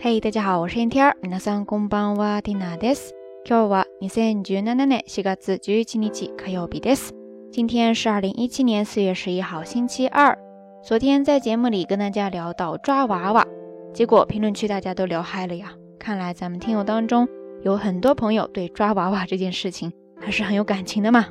[0.00, 1.16] 嘿，大家好，我是天天儿。
[1.22, 3.12] 皆さんこんばんは、ティナです。
[3.44, 7.12] 今日は二千十七年四月十一日火曜日です。
[7.50, 10.38] 今天是二零一七年四月十一号，星期二。
[10.84, 13.46] 昨天在节目里跟大家聊到抓娃娃，
[13.92, 15.72] 结果评论区大家都聊嗨了呀。
[15.98, 17.26] 看来咱们听友当中
[17.62, 21.26] 有很多朋友对抓娃娃这件事情还是很有感情的嘛。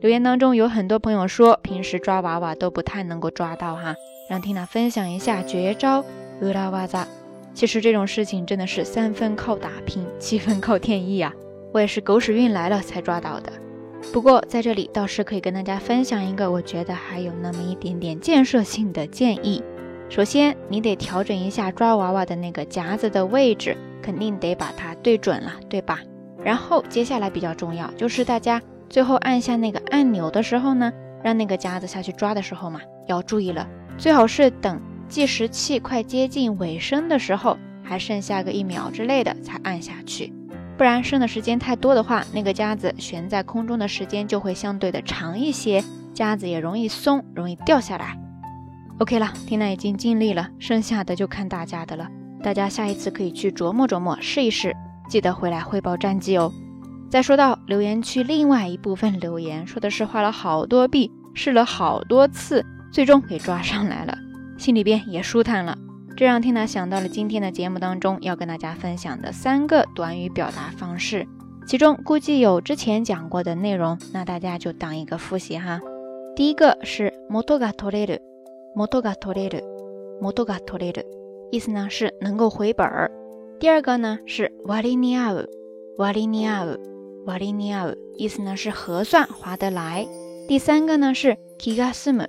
[0.00, 3.94] 留言当中有很多朋友说，平时抓娃娃都不太能够抓到哈，
[4.28, 6.04] 让缇娜分享一下绝招
[6.42, 7.06] 乌拉娃扎。
[7.59, 11.33] 其实这种事情真的是三分靠打拼，七分靠天意啊！
[11.73, 13.51] 我也是狗屎运来了才抓到的。
[14.13, 19.61] 不过在这里倒是可以跟大家分享一个我觉得还有那么一点点建设性的建议。
[20.07, 25.99] 首先，你得调整一下抓娃娃的那个夹子的位置，肯定得把它对准了，对吧？
[26.41, 34.81] 然后接下来比较重要，就是大家最后按下那个按钮的时候呢，让那个夹子下去抓的时候嘛，要注意了，最好是等。
[35.09, 40.31] 计时器快接近尾声的时候，还剩下个一秒之类的才按下去，
[40.77, 45.83] 不然剩的时间太多的话，那个夹子悬在空中的时间就会相对的长一些，
[46.13, 48.17] 夹子也容易松，容易掉下来。
[48.99, 52.07] OK 了，缇娜已经尽力了，剩下的就看大家的了。
[52.43, 54.75] 大家下一次可以去琢磨琢磨，试一试，
[55.09, 56.53] 记得回来汇报战绩哦。
[57.09, 64.15] 再说到留言区另外一部分留言，说的是花了好多币，试了好多次，最终给抓上来了。
[64.58, 65.76] 心里边也舒坦了，
[66.16, 71.26] 这让缇娜想到了今天的节目当中要跟大家分享的三个短语表达方式，
[71.66, 75.80] 其中估计有之前讲过的内容，那大家就当一个复习哈。
[76.36, 78.20] 第一个是元が取れる，
[78.76, 79.62] 元が取れる，
[80.20, 81.04] 元が取れる，
[81.50, 83.10] 意思呢是能够回本儿。
[83.60, 85.48] 第二个呢是割に合う，
[85.96, 86.80] 割に合う，
[87.26, 90.06] 割に合う，意思呢是合算划得来。
[90.48, 92.28] 第三个呢是気が済む，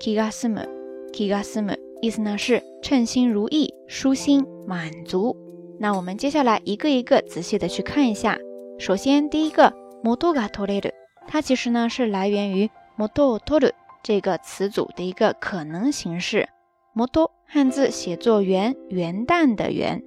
[0.00, 0.75] 気が済む。
[1.16, 5.36] 気が済む意思呢是称心如意、舒心、满足。
[5.78, 8.38] 那我们接下来一个一个仔细的去看一下。
[8.78, 10.92] 首先第一个元が取れる，
[11.28, 13.72] 它其实呢是来源于元を取る
[14.02, 16.48] 这个词组的一个可能形式。
[16.94, 20.02] 元汉字写作元，元旦的元，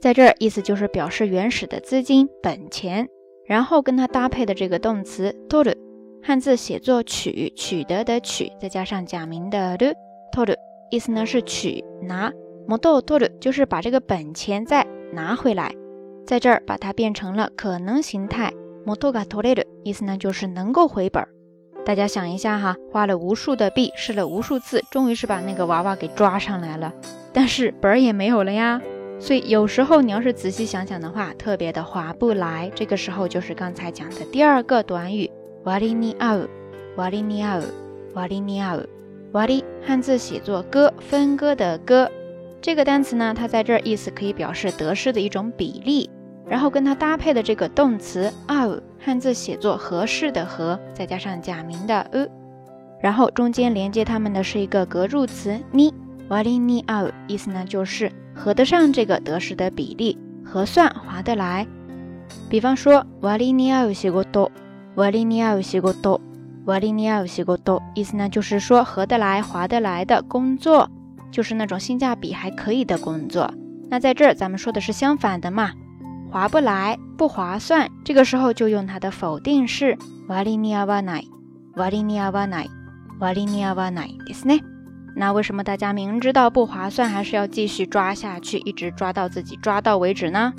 [0.00, 3.08] 在这儿意思就是表示原始的资金、本钱。
[3.46, 5.76] 然后跟它搭配的这个动词取る，
[6.20, 9.94] 汉字写作取，取得的取，再加上假名的る。
[10.32, 10.56] 取る
[10.90, 12.32] 意思呢是取拿，
[12.68, 15.72] 元を取る就是把这个本钱再拿回来，
[16.26, 18.52] 在这儿把它变成了可能形态，
[18.84, 21.26] 元が取れる意思呢就是能够回本。
[21.84, 26.92] 大家想一下哈，花了无数的币，试了无数次，终于是把那个娃娃给抓上来了，
[27.32, 28.82] 但是本儿也没有了呀。
[29.18, 32.70] 所以有时候你要是仔细想想的话，特别的划不来。
[32.74, 35.30] 这个时候就是刚才讲的第二个短语，
[35.64, 36.48] 割に合う，
[36.96, 37.64] 割に合う，
[38.14, 38.88] 割に合う。
[39.33, 42.09] 瓦里汉字写作割，分割的割。
[42.61, 46.09] 这个单词呢，它在这儿意思可以表示得失的一种比例。
[46.45, 52.27] 然后跟它搭配的这个动词合，汉字写作合适的合，再加上假名的呃，
[52.99, 55.93] 然后中间连接它们的是一个格助词你，
[56.27, 61.65] 瓦里你合，意思呢就是合得上这个得失的比例，合算划得来。
[62.49, 64.51] 比方说瓦里你合仕事，
[64.95, 66.21] 瓦里你合仕事。
[66.65, 70.89] 瓦利尼亚西国多，意思呢就是说合得来、划得来的工作，
[71.31, 73.51] 就是那种性价比还可以的工作。
[73.89, 75.71] 那在这儿咱们说的是相反的嘛，
[76.29, 81.23] 划不来、不划算，这个时候就用它的否定式瓦利尼亚瓦奈，
[81.75, 82.67] 瓦利尼亚瓦奈，
[83.19, 84.59] 瓦利尼亚瓦奈，意思呢？
[85.15, 90.53] 那为什么大家明知道不划算，还是要继续抓下去，一直抓到自己抓到为止呢？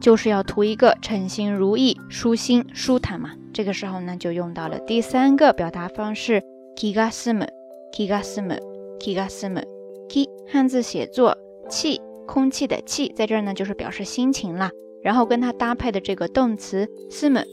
[0.00, 3.30] 就是要图一个称心如意、舒心舒坦嘛。
[3.55, 6.41] 这个时候呢，就用到了第三个表达方式
[6.75, 7.47] 気が済む
[7.91, 8.59] 気が済む
[8.99, 9.63] 気が済む
[10.07, 11.37] 気汉字写作
[11.69, 14.71] 气，空气的气，在这儿呢就是表示心情啦。
[15.03, 17.43] 然后跟它搭配的这个动词済む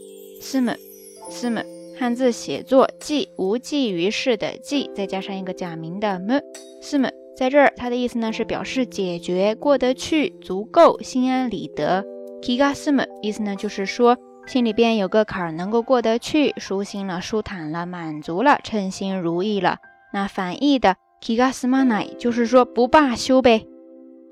[0.41, 0.75] 済む
[1.29, 1.65] 済む
[1.97, 6.41] 汉字写作济，无济于事的济，再加上一个假名的む
[6.81, 12.05] 済む，在这儿它的意思呢是表示解决、过得去、足够、心安理得。
[12.41, 14.17] 気が済む意思呢就是说。
[14.46, 19.78] 心里边有个坎儿能够过得去，舒心了，舒坦了，满足了，称心如意了。
[20.12, 23.66] 那反义的 kigasmanai 就是说不罢休呗。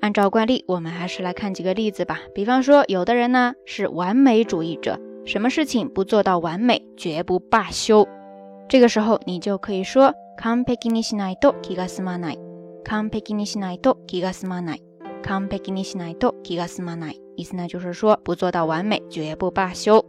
[0.01, 2.19] 按照惯例，我们还是来看几个例子吧。
[2.35, 8.07] 比方说，有的人呢是完美主义者，什么事情不做到完美，绝不罢休。
[8.69, 13.97] 这个时候你就可以说 kanpeki ni shinai to kigasmanai，kanpeki ni shinai to
[15.22, 17.14] kigasmanai，kanpeki ni shinai to kigasmanai。
[17.36, 20.04] 意思呢，就是说不做到完美，绝不罢休。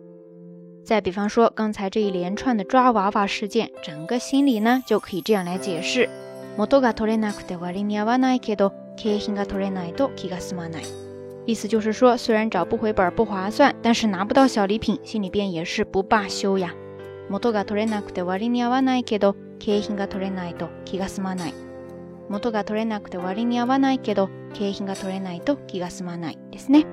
[0.83, 6.09] 再比方说，刚才这一连串的抓娃娃事件，整个心理呢就可以这样来解释：
[6.57, 10.83] 元が取れなくて割に合わないけど景品が取れないと気が済まない。
[11.45, 16.73] 意思就是说，虽然找不回本不划算，但是拿不到小礼品，心里边也是不罢休呀。
[17.29, 21.53] 元が取れなくて割に合わないけど、景品が取れないと気が済まない。
[22.27, 26.85] 元が取れなくて割に合わないけど、 景品が取れないと気が済まないですね。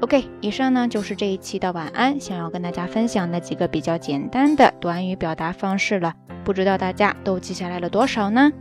[0.00, 6.14] OK，以上呢就是这一期的晚安，想要跟大家分享的几个比较简单的短语表达方式了，
[6.44, 8.52] 不知道大家都记下来了多少呢？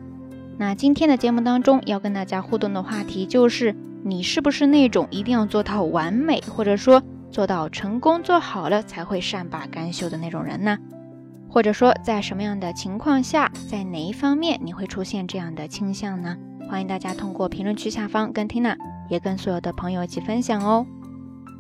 [0.58, 10.78] 那今天的节目当中要跟大家互动的话题就是，你是不是那种一定要做到完美，或者说做到成功做好了才会善罢甘休的那种人呢？
[11.50, 16.38] 或者说在什么样的情况下，在哪一方面你会出现这样的倾向呢？
[16.71, 18.77] 欢迎大家通过评论区下方跟 Tina
[19.09, 20.87] 也跟所有的朋友一起分享哦。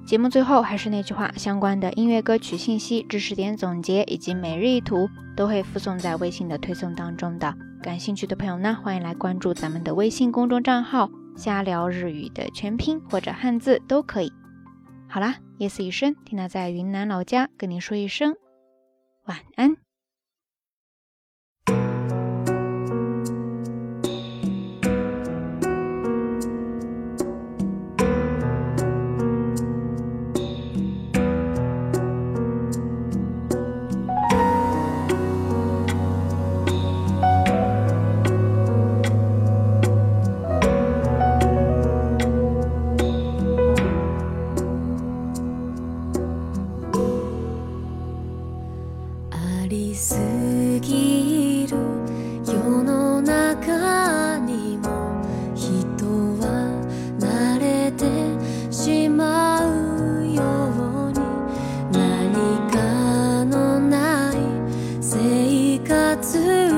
[0.06, 7.52] 节目最后还是那句话，相关的音乐歌曲信息、知识点总结以及每日一图都会附送在微信的推送当中的。
[7.82, 14.32] 感兴趣的朋友呢，欢迎来关注咱们的微信公众账号“瞎聊日语”的全拼或者汉字都可以。
[15.08, 18.36] 好啦，夜色已深，缇娜在云南老家跟您说一声
[19.24, 19.76] 晚安。
[65.85, 66.69] し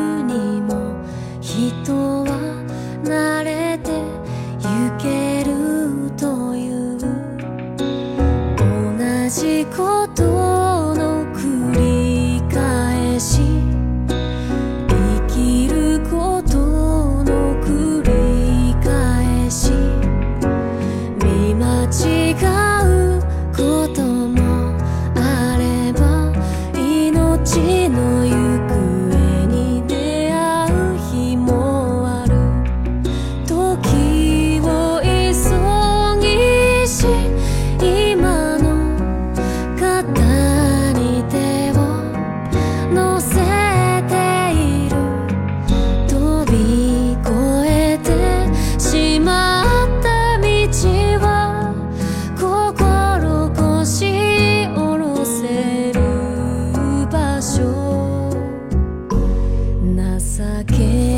[60.63, 61.12] again.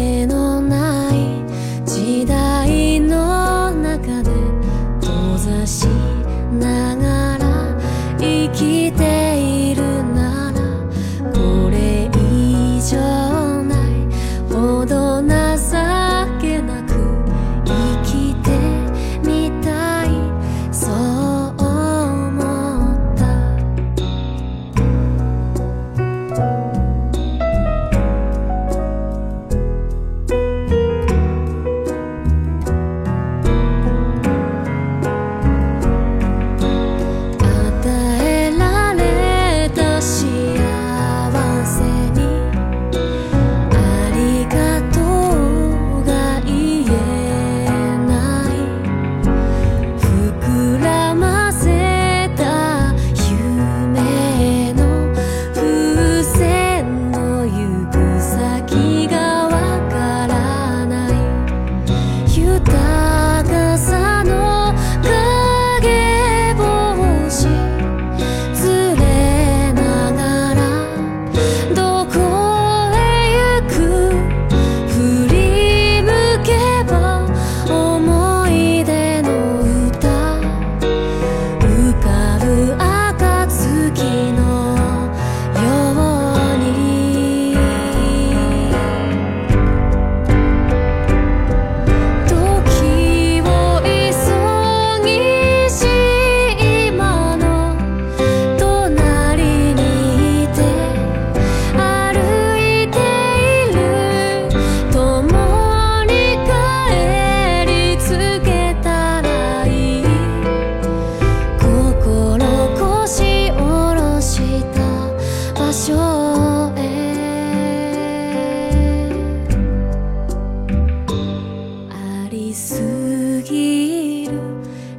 [123.34, 124.38] すぎる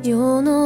[0.04, 0.64] 世の